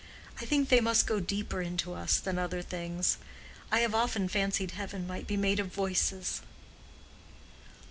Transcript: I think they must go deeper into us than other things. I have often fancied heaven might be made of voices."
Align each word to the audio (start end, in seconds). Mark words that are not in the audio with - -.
I 0.41 0.45
think 0.47 0.69
they 0.69 0.81
must 0.81 1.05
go 1.05 1.19
deeper 1.19 1.61
into 1.61 1.93
us 1.93 2.19
than 2.19 2.39
other 2.39 2.63
things. 2.63 3.19
I 3.71 3.81
have 3.81 3.93
often 3.93 4.27
fancied 4.29 4.71
heaven 4.71 5.05
might 5.05 5.27
be 5.27 5.37
made 5.37 5.59
of 5.59 5.67
voices." 5.71 6.41